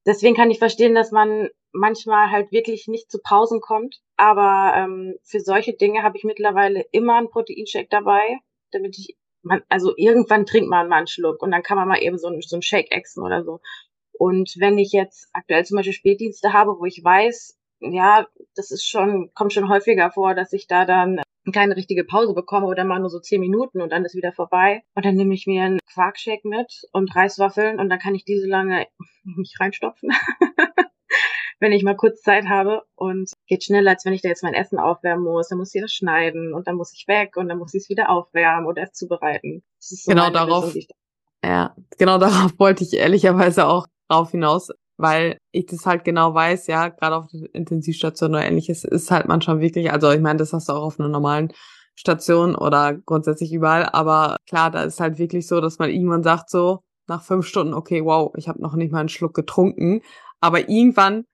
[0.05, 5.17] Deswegen kann ich verstehen, dass man manchmal halt wirklich nicht zu Pausen kommt, aber ähm,
[5.25, 8.39] für solche Dinge habe ich mittlerweile immer einen Proteinshake dabei,
[8.71, 12.03] damit ich man, also irgendwann trinkt man mal einen Schluck und dann kann man mal
[12.03, 13.61] eben so, ein, so einen Shake exen oder so.
[14.19, 18.87] Und wenn ich jetzt aktuell zum Beispiel Spätdienste habe, wo ich weiß, ja, das ist
[18.87, 21.21] schon, kommt schon häufiger vor, dass ich da dann
[21.53, 24.83] keine richtige Pause bekomme oder mal nur so zehn Minuten und dann ist wieder vorbei.
[24.95, 28.49] Und dann nehme ich mir einen Quarkshake mit und Reiswaffeln und dann kann ich diese
[28.49, 28.87] lange
[29.25, 30.11] nicht reinstopfen.
[31.59, 34.55] Wenn ich mal kurz Zeit habe und geht schneller, als wenn ich da jetzt mein
[34.55, 35.49] Essen aufwärmen muss.
[35.49, 37.89] Dann muss ich das schneiden und dann muss ich weg und dann muss ich es
[37.89, 39.63] wieder aufwärmen oder es zubereiten.
[39.79, 40.75] So genau darauf.
[41.45, 46.67] ja, genau darauf wollte ich ehrlicherweise auch drauf hinaus, weil ich das halt genau weiß,
[46.67, 50.53] ja, gerade auf der Intensivstation oder ähnliches ist halt manchmal wirklich, also ich meine, das
[50.53, 51.53] hast du auch auf einer normalen
[51.95, 56.51] Station oder grundsätzlich überall, aber klar, da ist halt wirklich so, dass man irgendwann sagt
[56.51, 60.03] so, nach fünf Stunden, okay, wow, ich habe noch nicht mal einen Schluck getrunken,
[60.41, 61.25] aber irgendwann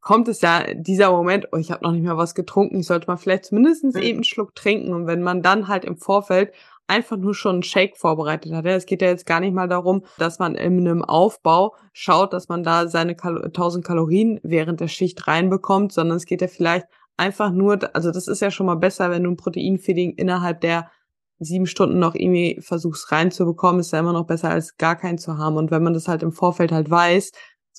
[0.00, 3.06] kommt es ja dieser Moment, oh, ich habe noch nicht mal was getrunken, ich sollte
[3.06, 3.96] mal vielleicht zumindest mhm.
[3.96, 4.94] eben einen Schluck trinken.
[4.94, 6.52] Und wenn man dann halt im Vorfeld
[6.90, 8.66] einfach nur schon einen Shake vorbereitet hat.
[8.66, 12.48] Es geht ja jetzt gar nicht mal darum, dass man in einem Aufbau schaut, dass
[12.48, 16.86] man da seine Kal 1000 Kalorien während der Schicht reinbekommt, sondern es geht ja vielleicht
[17.16, 20.90] einfach nur, also das ist ja schon mal besser, wenn du ein Proteinfeeding innerhalb der
[21.38, 25.38] sieben Stunden noch irgendwie versuchst reinzubekommen, ist ja immer noch besser als gar keinen zu
[25.38, 25.56] haben.
[25.56, 27.30] Und wenn man das halt im Vorfeld halt weiß,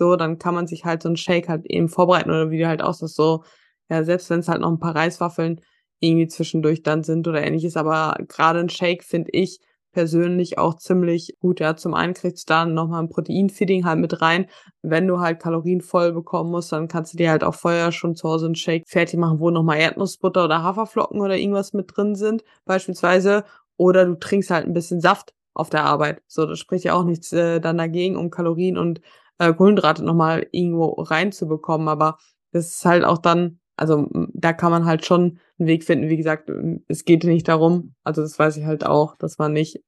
[0.02, 2.68] so, dann kann man sich halt so einen Shake halt eben vorbereiten oder wie du
[2.68, 3.44] halt auch so,
[3.88, 5.62] ja, selbst wenn es halt noch ein paar Reiswaffeln
[6.00, 9.60] irgendwie zwischendurch dann sind oder ähnliches, aber gerade ein Shake finde ich
[9.92, 11.60] persönlich auch ziemlich gut.
[11.60, 14.48] Ja, zum einen kriegst du dann nochmal ein Proteinfeeding halt mit rein.
[14.82, 18.16] Wenn du halt Kalorien voll bekommen musst, dann kannst du dir halt auch vorher schon
[18.16, 22.16] zu Hause einen Shake fertig machen, wo nochmal Erdnussbutter oder Haferflocken oder irgendwas mit drin
[22.16, 23.44] sind, beispielsweise.
[23.78, 26.24] Oder du trinkst halt ein bisschen Saft auf der Arbeit.
[26.26, 29.02] So, das spricht ja auch nichts äh, dann dagegen, um Kalorien und
[29.42, 31.88] äh, Kohlenhydrate nochmal irgendwo reinzubekommen.
[31.88, 32.18] Aber
[32.52, 36.10] das ist halt auch dann, also da kann man halt schon einen Weg finden.
[36.10, 36.52] Wie gesagt,
[36.88, 39.82] es geht nicht darum, also das weiß ich halt auch, dass man nicht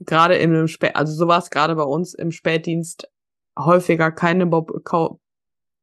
[0.00, 3.08] gerade in einem Spät, also so war es gerade bei uns im Spätdienst
[3.58, 4.50] häufiger keine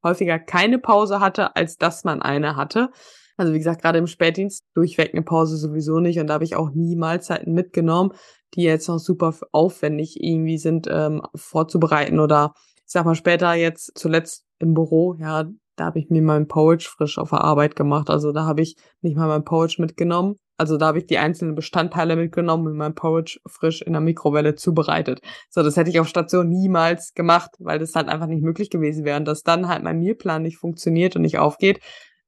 [0.03, 2.89] häufiger keine Pause hatte, als dass man eine hatte.
[3.37, 6.55] Also wie gesagt, gerade im Spätdienst durchweg eine Pause sowieso nicht und da habe ich
[6.55, 8.13] auch nie Mahlzeiten mitgenommen,
[8.55, 12.53] die jetzt noch super aufwendig irgendwie sind ähm, vorzubereiten oder
[12.91, 15.45] ich sag mal später jetzt zuletzt im Büro, ja,
[15.77, 18.09] da habe ich mir meinen Porridge frisch auf der Arbeit gemacht.
[18.09, 20.35] Also da habe ich nicht mal mein Porridge mitgenommen.
[20.57, 24.55] Also da habe ich die einzelnen Bestandteile mitgenommen und mein Porridge frisch in der Mikrowelle
[24.55, 25.21] zubereitet.
[25.49, 29.05] So, das hätte ich auf Station niemals gemacht, weil das halt einfach nicht möglich gewesen
[29.05, 29.17] wäre.
[29.17, 31.79] Und dass dann halt mein Mealplan nicht funktioniert und nicht aufgeht,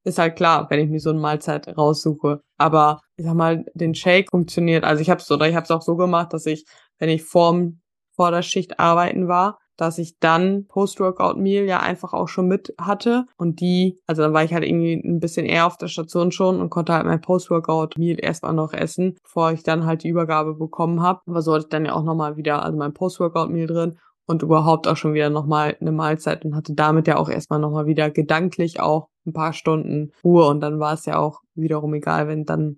[0.05, 2.39] ist halt klar, wenn ich mir so eine Mahlzeit raussuche.
[2.57, 4.85] Aber ich sag mal, den Shake funktioniert.
[4.85, 6.63] Also ich habe es oder ich habe es auch so gemacht, dass ich,
[6.99, 7.81] wenn ich vorm
[8.15, 13.25] vor der Schicht arbeiten war, dass ich dann Post-Workout-Meal ja einfach auch schon mit hatte.
[13.37, 16.59] Und die, also dann war ich halt irgendwie ein bisschen eher auf der Station schon
[16.59, 21.01] und konnte halt mein Post-Workout-Meal erstmal noch essen, bevor ich dann halt die Übergabe bekommen
[21.01, 21.21] habe.
[21.27, 24.87] Aber so hatte ich dann ja auch nochmal wieder, also mein Post-Workout-Meal drin und überhaupt
[24.87, 28.79] auch schon wieder nochmal eine Mahlzeit und hatte damit ja auch erstmal nochmal wieder gedanklich
[28.79, 32.77] auch ein paar Stunden Ruhe und dann war es ja auch wiederum egal, wenn dann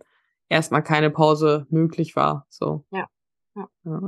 [0.49, 2.45] erstmal keine Pause möglich war.
[2.49, 2.85] So.
[2.91, 3.05] Ja.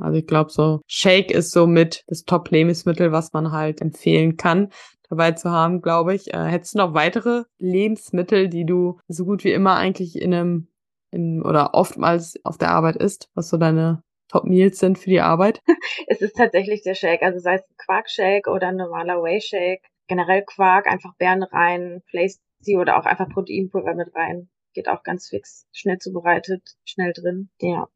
[0.02, 4.70] Also ich glaube so, Shake ist so mit das Top-Lebensmittel, was man halt empfehlen kann,
[5.10, 6.34] dabei zu haben, glaube ich.
[6.34, 10.68] Äh, hättest du noch weitere Lebensmittel, die du so gut wie immer eigentlich in einem
[11.12, 15.62] in, oder oftmals auf der Arbeit isst, was so deine Top-Meals sind für die Arbeit?
[16.08, 19.86] es ist tatsächlich der Shake, also sei es Quark-Shake oder ein normaler Whey-Shake.
[20.10, 24.50] Generell Quark, einfach Beeren rein, Flazy oder auch einfach Proteinpulver mit rein.
[24.74, 27.50] Geht auch ganz fix, schnell zubereitet, schnell drin.
[27.60, 27.88] Ja,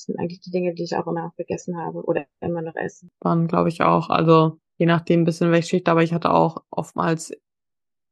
[0.00, 3.08] das sind eigentlich die Dinge, die ich auch immer vergessen habe oder immer noch esse.
[3.20, 6.62] Dann glaube ich auch, also je nachdem ein bisschen welche Schicht, aber ich hatte auch
[6.70, 7.32] oftmals,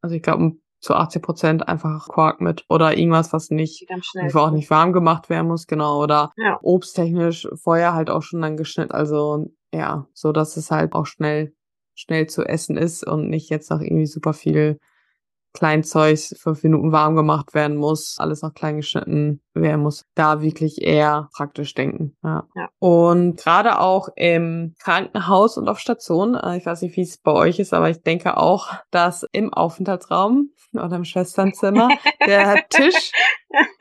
[0.03, 4.51] also ich glaube zu 80 Prozent einfach Quark mit oder irgendwas, was nicht, einfach auch
[4.51, 6.59] nicht warm gemacht werden muss, genau, oder ja.
[6.63, 11.55] obsttechnisch vorher halt auch schon dann geschnitten, also ja, so dass es halt auch schnell,
[11.95, 14.79] schnell zu essen ist und nicht jetzt noch irgendwie super viel
[15.53, 20.05] Kleinzeugs fünf Minuten warm gemacht werden muss, alles noch klein geschnitten werden muss.
[20.15, 22.17] Da wirklich eher praktisch denken.
[22.23, 22.47] Ja.
[22.55, 22.69] ja.
[22.79, 27.33] Und gerade auch im Krankenhaus und auf Station, äh, ich weiß nicht, wie es bei
[27.33, 31.89] euch ist, aber ich denke auch, dass im Aufenthaltsraum oder im Schwesternzimmer
[32.27, 33.13] der Tisch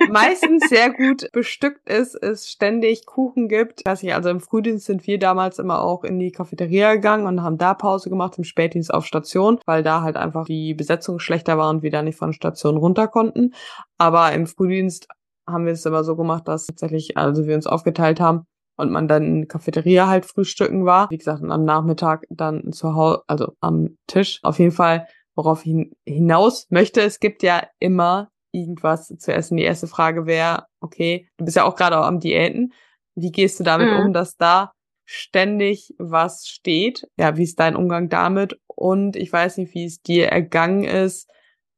[0.09, 3.81] meistens sehr gut bestückt ist, es ständig Kuchen gibt.
[3.81, 7.27] Ich weiß nicht, also im Frühdienst sind wir damals immer auch in die Cafeteria gegangen
[7.27, 11.19] und haben da Pause gemacht, im Spätdienst auf Station, weil da halt einfach die Besetzung
[11.19, 13.53] schlechter war und wir da nicht von Station runter konnten.
[13.97, 15.07] Aber im Frühdienst
[15.47, 18.45] haben wir es immer so gemacht, dass tatsächlich, also wir uns aufgeteilt haben,
[18.79, 21.09] und man dann in der Cafeteria halt frühstücken war.
[21.09, 24.39] Wie gesagt, am Nachmittag dann zu Hause, also am Tisch.
[24.43, 27.01] Auf jeden Fall worauf ich hinaus möchte.
[27.01, 29.57] Es gibt ja immer irgendwas zu essen.
[29.57, 32.73] Die erste Frage wäre, okay, du bist ja auch gerade am Diäten.
[33.15, 34.07] Wie gehst du damit mhm.
[34.07, 34.71] um, dass da
[35.05, 37.07] ständig was steht?
[37.17, 38.59] Ja, wie ist dein Umgang damit?
[38.67, 41.29] Und ich weiß nicht, wie es dir ergangen ist,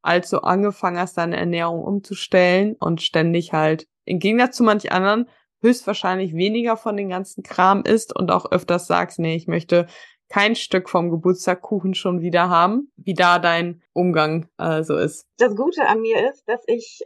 [0.02, 5.28] als du angefangen hast, deine Ernährung umzustellen und ständig halt, im Gegensatz zu manch anderen,
[5.62, 9.86] höchstwahrscheinlich weniger von den ganzen Kram isst und auch öfters sagst, nee, ich möchte
[10.30, 15.26] kein Stück vom Geburtstagkuchen schon wieder haben, wie da dein Umgang äh, so ist.
[15.36, 17.02] Das Gute an mir ist, dass ich,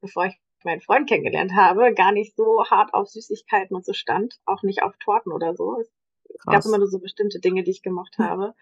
[0.00, 4.34] bevor ich meinen Freund kennengelernt habe, gar nicht so hart auf Süßigkeiten und so stand,
[4.44, 5.78] auch nicht auf Torten oder so.
[5.78, 5.88] Es
[6.40, 6.54] Krass.
[6.56, 8.52] gab immer nur so bestimmte Dinge, die ich gemacht habe.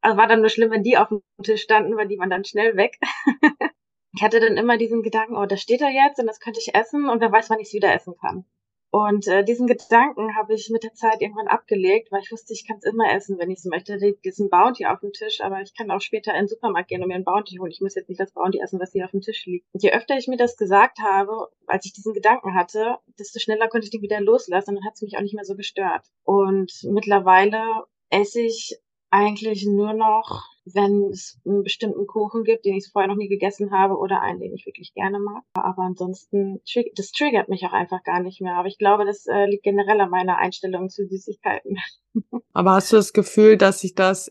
[0.00, 2.44] Also war dann nur schlimm, wenn die auf dem Tisch standen, weil die waren dann
[2.44, 2.98] schnell weg.
[4.14, 6.74] ich hatte dann immer diesen Gedanken, oh, da steht er jetzt und das könnte ich
[6.74, 8.44] essen und wer weiß, wann ich es wieder essen kann.
[8.92, 12.66] Und äh, diesen Gedanken habe ich mit der Zeit irgendwann abgelegt, weil ich wusste, ich
[12.66, 13.96] kann es immer essen, wenn ich es möchte.
[13.96, 16.88] Da liegt diesen Bounty auf dem Tisch, aber ich kann auch später in den Supermarkt
[16.88, 17.70] gehen und mir ein Bounty holen.
[17.70, 19.66] Ich muss jetzt nicht das Bounty essen, was hier auf dem Tisch liegt.
[19.72, 23.68] Und je öfter ich mir das gesagt habe, als ich diesen Gedanken hatte, desto schneller
[23.68, 26.04] konnte ich den wieder loslassen und dann hat es mich auch nicht mehr so gestört.
[26.24, 28.76] Und mittlerweile esse ich
[29.10, 33.70] eigentlich nur noch, wenn es einen bestimmten Kuchen gibt, den ich vorher noch nie gegessen
[33.72, 35.42] habe oder einen, den ich wirklich gerne mag.
[35.54, 36.60] Aber ansonsten,
[36.96, 38.54] das triggert mich auch einfach gar nicht mehr.
[38.56, 41.76] Aber ich glaube, das äh, liegt generell an meiner Einstellung zu Süßigkeiten.
[42.52, 44.30] Aber hast du das Gefühl, dass sich das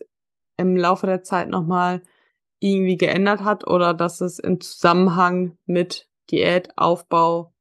[0.56, 2.02] im Laufe der Zeit nochmal
[2.60, 7.52] irgendwie geändert hat oder dass es im Zusammenhang mit Diät, Aufbau,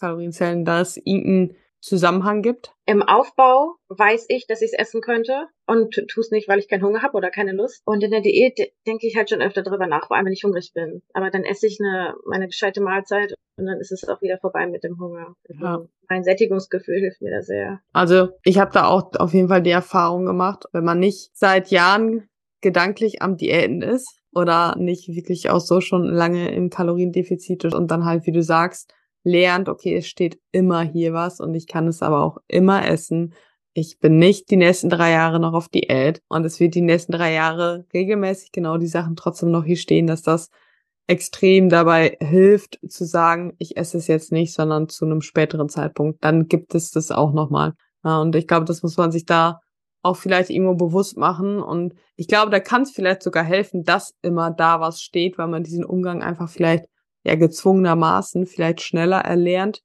[0.00, 2.72] Kalorienzellen, dass irgendein Zusammenhang gibt?
[2.86, 6.68] Im Aufbau weiß ich, dass ich es essen könnte und tue es nicht, weil ich
[6.68, 7.82] keinen Hunger habe oder keine Lust.
[7.84, 10.44] Und in der Diät denke ich halt schon öfter drüber nach, vor allem wenn ich
[10.44, 11.02] hungrig bin.
[11.12, 14.66] Aber dann esse ich eine, meine gescheite Mahlzeit und dann ist es auch wieder vorbei
[14.66, 15.34] mit dem Hunger.
[15.48, 15.84] Also ja.
[16.08, 17.80] Mein Sättigungsgefühl hilft mir da sehr.
[17.92, 21.70] Also ich habe da auch auf jeden Fall die Erfahrung gemacht, wenn man nicht seit
[21.70, 22.28] Jahren
[22.60, 27.90] gedanklich am Diäten ist oder nicht wirklich auch so schon lange im Kaloriendefizit ist und
[27.90, 28.94] dann halt, wie du sagst,
[29.28, 33.34] lernt, okay, es steht immer hier was und ich kann es aber auch immer essen.
[33.74, 37.12] ich bin nicht die nächsten drei Jahre noch auf Diät und es wird die nächsten
[37.12, 40.50] drei Jahre regelmäßig genau die Sachen trotzdem noch hier stehen, dass das
[41.06, 46.22] extrem dabei hilft zu sagen, ich esse es jetzt nicht, sondern zu einem späteren Zeitpunkt.
[46.24, 47.74] Dann gibt es das auch nochmal.
[48.02, 49.60] Und ich glaube, das muss man sich da
[50.02, 51.60] auch vielleicht irgendwo bewusst machen.
[51.62, 55.48] Und ich glaube, da kann es vielleicht sogar helfen, dass immer da was steht, weil
[55.48, 56.86] man diesen Umgang einfach vielleicht
[57.28, 59.82] ja gezwungenermaßen vielleicht schneller erlernt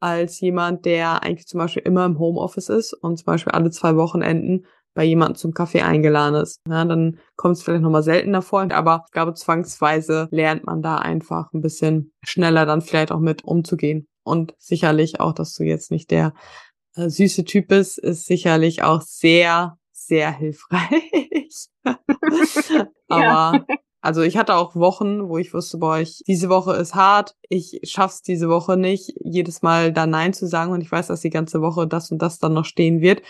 [0.00, 3.96] als jemand, der eigentlich zum Beispiel immer im Homeoffice ist und zum Beispiel alle zwei
[3.96, 6.60] Wochenenden bei jemandem zum Kaffee eingeladen ist.
[6.68, 10.98] Ja, dann kommt es vielleicht nochmal seltener vor, aber ich glaube, zwangsweise lernt man da
[10.98, 14.06] einfach ein bisschen schneller dann vielleicht auch mit umzugehen.
[14.24, 16.32] Und sicherlich auch, dass du jetzt nicht der
[16.96, 21.68] äh, süße Typ bist, ist sicherlich auch sehr, sehr hilfreich.
[23.08, 23.64] aber ja.
[24.04, 27.80] Also ich hatte auch Wochen, wo ich wusste, boah, ich, diese Woche ist hart, ich
[27.84, 31.30] schaff's diese Woche nicht, jedes Mal da Nein zu sagen und ich weiß, dass die
[31.30, 33.22] ganze Woche das und das dann noch stehen wird.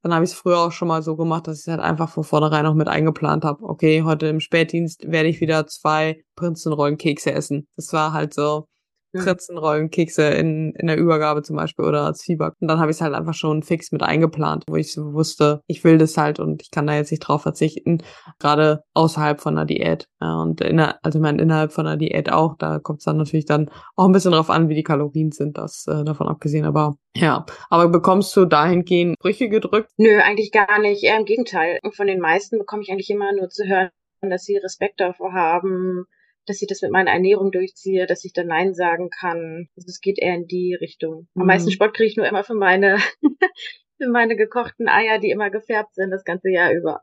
[0.00, 2.24] Dann habe ich es früher auch schon mal so gemacht, dass ich halt einfach von
[2.24, 3.62] vornherein noch mit eingeplant habe.
[3.62, 7.68] Okay, heute im Spätdienst werde ich wieder zwei Prinzenrollenkekse essen.
[7.76, 8.68] Das war halt so,
[9.12, 12.54] Pritzenrollen, Kekse in, in der Übergabe zum Beispiel oder als Zwieback.
[12.60, 15.60] Und dann habe ich es halt einfach schon fix mit eingeplant, wo ich so wusste,
[15.66, 18.02] ich will das halt und ich kann da jetzt nicht drauf verzichten,
[18.38, 20.06] gerade außerhalb von der Diät.
[20.20, 23.16] Ja, und inner, also ich meine, innerhalb von der Diät auch, da kommt es dann
[23.16, 26.64] natürlich dann auch ein bisschen drauf an, wie die Kalorien sind, das äh, davon abgesehen.
[26.64, 29.90] Aber ja, aber bekommst du dahingehend Brüche gedrückt?
[29.98, 31.04] Nö, eigentlich gar nicht.
[31.04, 31.78] Eher im Gegenteil.
[31.92, 33.90] Von den meisten bekomme ich eigentlich immer nur zu hören,
[34.22, 36.06] dass sie Respekt davor haben,
[36.46, 39.68] dass ich das mit meiner Ernährung durchziehe, dass ich dann Nein sagen kann.
[39.76, 41.28] Also es geht eher in die Richtung.
[41.34, 41.46] Am mhm.
[41.46, 42.98] meisten Sport kriege ich nur immer für meine,
[44.00, 47.02] für meine gekochten Eier, die immer gefärbt sind, das ganze Jahr über.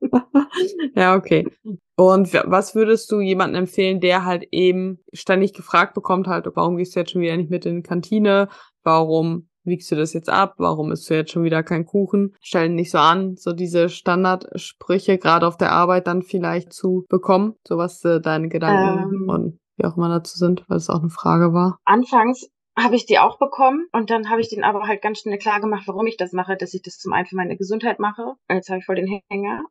[0.94, 1.46] ja, okay.
[1.96, 6.94] Und was würdest du jemandem empfehlen, der halt eben ständig gefragt bekommt, halt, warum gehst
[6.94, 8.48] du jetzt schon wieder nicht mit in die Kantine?
[8.82, 10.54] Warum wiegst du das jetzt ab?
[10.58, 12.34] Warum isst du jetzt schon wieder kein Kuchen?
[12.40, 17.54] Stellen nicht so an, so diese Standardsprüche gerade auf der Arbeit dann vielleicht zu bekommen,
[17.66, 21.00] so was äh, deine Gedanken ähm, und wie auch immer dazu sind, weil es auch
[21.00, 21.78] eine Frage war.
[21.84, 25.38] Anfangs habe ich die auch bekommen und dann habe ich den aber halt ganz schnell
[25.38, 28.34] klar gemacht, warum ich das mache, dass ich das zum einen für meine Gesundheit mache.
[28.50, 29.64] Jetzt habe ich voll den Hänger.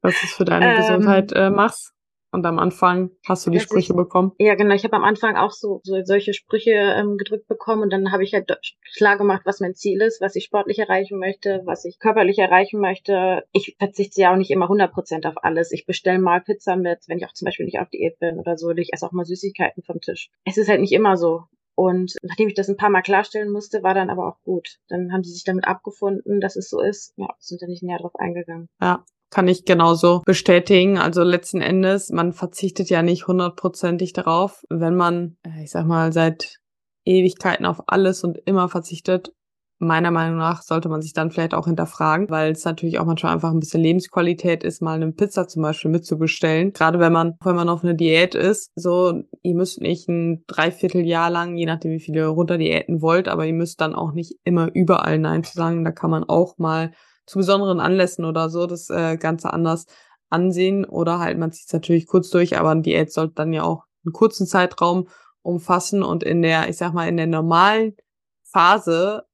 [0.00, 1.92] Was du für deine ähm, Gesundheit äh, machst?
[2.32, 4.32] Und am Anfang hast du die Sprüche ich, bekommen?
[4.38, 4.74] Ja, genau.
[4.74, 8.24] Ich habe am Anfang auch so, so solche Sprüche ähm, gedrückt bekommen und dann habe
[8.24, 8.50] ich halt
[8.96, 12.80] klar gemacht, was mein Ziel ist, was ich sportlich erreichen möchte, was ich körperlich erreichen
[12.80, 13.44] möchte.
[13.52, 15.72] Ich verzichte ja auch nicht immer 100% auf alles.
[15.72, 18.56] Ich bestelle mal Pizza mit, wenn ich auch zum Beispiel nicht auf Diät bin oder
[18.56, 18.70] so.
[18.70, 20.30] Ich esse auch mal Süßigkeiten vom Tisch.
[20.46, 21.42] Es ist halt nicht immer so.
[21.74, 24.78] Und nachdem ich das ein paar Mal klarstellen musste, war dann aber auch gut.
[24.88, 27.12] Dann haben sie sich damit abgefunden, dass es so ist.
[27.16, 28.68] Ja, sind da nicht näher drauf eingegangen.
[28.80, 30.98] Ja, kann ich genauso bestätigen.
[30.98, 36.12] Also letzten Endes, man verzichtet ja nicht hundertprozentig darauf, wenn man, äh, ich sag mal,
[36.12, 36.58] seit
[37.04, 39.32] Ewigkeiten auf alles und immer verzichtet.
[39.78, 43.32] Meiner Meinung nach sollte man sich dann vielleicht auch hinterfragen, weil es natürlich auch manchmal
[43.32, 46.72] einfach ein bisschen Lebensqualität ist, mal eine Pizza zum Beispiel mitzubestellen.
[46.72, 51.30] Gerade wenn man, wenn man auf einer Diät ist, so, ihr müsst nicht ein Dreivierteljahr
[51.30, 55.18] lang, je nachdem wie viele Runterdiäten wollt, aber ihr müsst dann auch nicht immer überall
[55.18, 55.84] Nein zu sagen.
[55.84, 56.92] Da kann man auch mal
[57.26, 59.86] zu besonderen Anlässen oder so das äh, Ganze anders
[60.30, 60.84] ansehen.
[60.84, 63.84] Oder halt, man zieht es natürlich kurz durch, aber die Diät sollte dann ja auch
[64.04, 65.08] einen kurzen Zeitraum
[65.42, 67.96] umfassen und in der, ich sag mal, in der normalen
[68.44, 69.24] Phase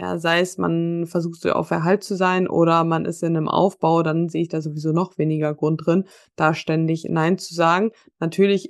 [0.00, 3.48] ja, sei es, man versucht so auf Erhalt zu sein oder man ist in einem
[3.48, 6.04] Aufbau, dann sehe ich da sowieso noch weniger Grund drin,
[6.36, 7.90] da ständig Nein zu sagen.
[8.20, 8.68] Natürlich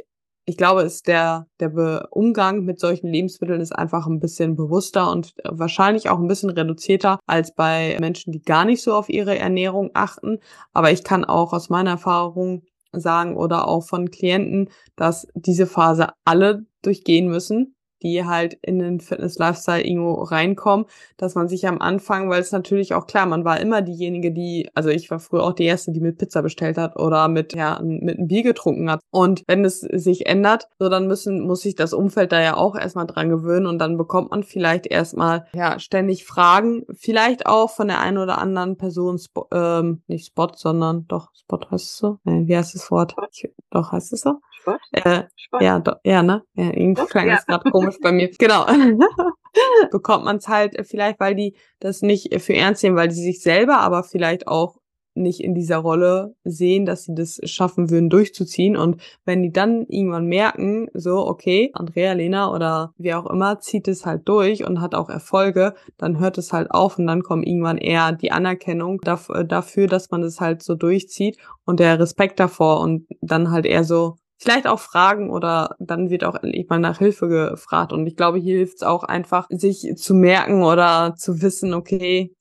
[0.48, 5.34] ich glaube, ist der, der Umgang mit solchen Lebensmitteln ist einfach ein bisschen bewusster und
[5.44, 9.90] wahrscheinlich auch ein bisschen reduzierter als bei Menschen, die gar nicht so auf ihre Ernährung
[9.92, 10.38] achten.
[10.72, 16.08] Aber ich kann auch aus meiner Erfahrung sagen oder auch von Klienten, dass diese Phase
[16.24, 22.30] alle durchgehen müssen die halt in den Fitness-Lifestyle irgendwo reinkommen, dass man sich am Anfang,
[22.30, 25.52] weil es natürlich auch klar, man war immer diejenige, die, also ich war früher auch
[25.52, 29.00] die erste, die mit Pizza bestellt hat oder mit, ja, mit einem Bier getrunken hat.
[29.10, 32.76] Und wenn es sich ändert, so dann müssen, muss sich das Umfeld da ja auch
[32.76, 37.88] erstmal dran gewöhnen und dann bekommt man vielleicht erstmal, ja, ständig Fragen, vielleicht auch von
[37.88, 39.20] der einen oder anderen Person,
[39.52, 42.18] ähm, nicht Spot, sondern doch, Spot heißt es so?
[42.24, 43.14] Äh, wie heißt das Wort?
[43.32, 44.40] Ich, doch, heißt es so?
[44.60, 44.80] Sport?
[44.92, 45.62] Äh, Sport?
[45.62, 46.42] Ja, do, ja, ne?
[46.54, 48.30] Ja, irgendwie klang das gerade komisch bei mir.
[48.38, 48.66] Genau.
[49.90, 53.42] Bekommt man es halt vielleicht, weil die das nicht für ernst nehmen, weil die sich
[53.42, 54.78] selber aber vielleicht auch
[55.18, 58.76] nicht in dieser Rolle sehen, dass sie das schaffen würden, durchzuziehen.
[58.76, 63.88] Und wenn die dann irgendwann merken, so, okay, Andrea, Lena oder wer auch immer zieht
[63.88, 67.46] es halt durch und hat auch Erfolge, dann hört es halt auf und dann kommt
[67.46, 72.80] irgendwann eher die Anerkennung dafür, dass man es halt so durchzieht und der Respekt davor
[72.80, 76.98] und dann halt eher so, vielleicht auch fragen oder dann wird auch endlich mal nach
[76.98, 77.92] Hilfe gefragt.
[77.92, 82.34] Und ich glaube, hier hilft es auch einfach, sich zu merken oder zu wissen, okay,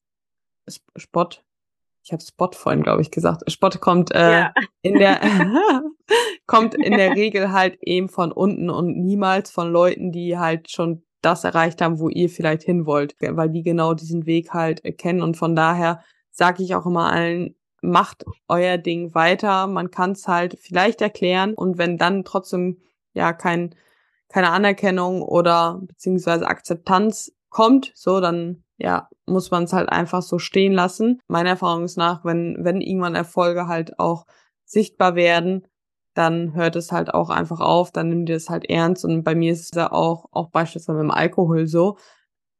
[0.95, 1.29] Spot,
[2.03, 3.49] ich habe Spot vorhin, glaube ich, gesagt.
[3.51, 4.53] Spot kommt äh, ja.
[4.81, 5.19] in der
[6.47, 11.03] kommt in der Regel halt eben von unten und niemals von Leuten, die halt schon
[11.21, 15.21] das erreicht haben, wo ihr vielleicht hin wollt, weil die genau diesen Weg halt kennen
[15.21, 19.67] und von daher sage ich auch immer allen, macht euer Ding weiter.
[19.67, 22.81] Man kann es halt vielleicht erklären und wenn dann trotzdem
[23.13, 23.75] ja kein
[24.29, 30.39] keine Anerkennung oder beziehungsweise Akzeptanz kommt, so dann ja, muss man es halt einfach so
[30.39, 31.19] stehen lassen.
[31.27, 34.25] Meiner Erfahrung ist nach, wenn, wenn irgendwann Erfolge halt auch
[34.65, 35.67] sichtbar werden,
[36.13, 39.05] dann hört es halt auch einfach auf, dann nimmt ihr es halt ernst.
[39.05, 41.97] Und bei mir ist es ja auch, auch beispielsweise mit dem Alkohol so.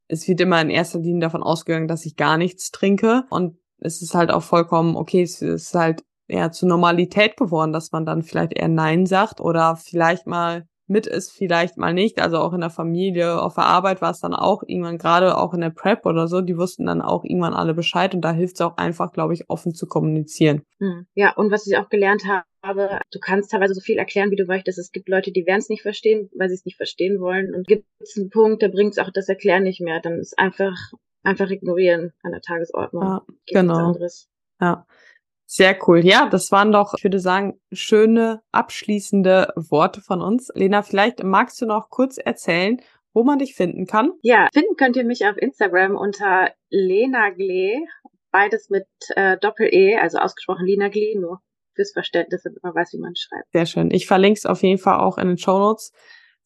[0.08, 3.26] Es wird immer in erster Linie davon ausgegangen, dass ich gar nichts trinke.
[3.30, 7.92] Und es ist halt auch vollkommen okay, es ist halt eher zur Normalität geworden, dass
[7.92, 12.20] man dann vielleicht eher Nein sagt oder vielleicht mal mit ist, vielleicht mal nicht.
[12.20, 15.54] Also auch in der Familie, auf der Arbeit war es dann auch irgendwann, gerade auch
[15.54, 18.56] in der Prep oder so, die wussten dann auch irgendwann alle Bescheid und da hilft
[18.56, 20.64] es auch einfach, glaube ich, offen zu kommunizieren.
[20.80, 21.06] Hm.
[21.14, 24.46] Ja, und was ich auch gelernt habe, du kannst teilweise so viel erklären, wie du
[24.46, 24.78] möchtest.
[24.80, 27.54] Es gibt Leute, die werden es nicht verstehen, weil sie es nicht verstehen wollen.
[27.54, 30.02] Und gibt es einen Punkt, da bringt es auch das Erklären nicht mehr.
[30.02, 30.76] Dann ist einfach,
[31.28, 33.04] einfach ignorieren an der Tagesordnung.
[33.04, 33.96] Ja, genau.
[34.60, 34.86] Ja.
[35.50, 36.06] Sehr cool.
[36.06, 40.50] Ja, das waren doch, ich würde sagen, schöne abschließende Worte von uns.
[40.56, 42.82] Lena, vielleicht magst du noch kurz erzählen,
[43.14, 44.12] wo man dich finden kann?
[44.24, 47.80] Ja, finden könnt ihr mich auf Instagram unter Lena Glee,
[48.32, 51.40] beides mit äh, Doppel-E, also ausgesprochen Lena Glee, nur
[51.76, 53.50] fürs Verständnis, damit man weiß, wie man schreibt.
[53.54, 53.90] Sehr schön.
[53.92, 55.94] Ich verlinke es auf jeden Fall auch in den Show Notes.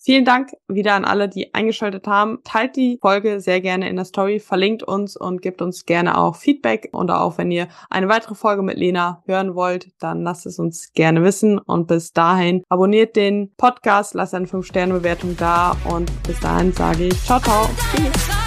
[0.04, 2.40] Vielen Dank wieder an alle, die eingeschaltet haben.
[2.44, 6.36] Teilt die Folge sehr gerne in der Story, verlinkt uns und gebt uns gerne auch
[6.36, 6.90] Feedback.
[6.92, 10.92] Und auch wenn ihr eine weitere Folge mit Lena hören wollt, dann lasst es uns
[10.94, 11.60] gerne wissen.
[11.60, 15.78] Und bis dahin abonniert den Podcast, lasst eine 5-Sterne-Bewertung da.
[15.88, 17.70] Und bis dahin sage ich ciao, ciao.
[17.96, 18.41] Tschüss.